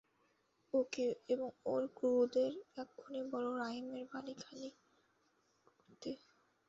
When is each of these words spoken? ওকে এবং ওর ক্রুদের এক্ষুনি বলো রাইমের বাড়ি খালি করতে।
ওকে 0.73 1.05
এবং 1.33 1.49
ওর 1.65 1.83
ক্রুদের 1.95 2.51
এক্ষুনি 2.77 3.21
বলো 3.31 3.49
রাইমের 3.57 4.03
বাড়ি 4.11 4.33
খালি 4.43 4.69
করতে। 5.67 6.11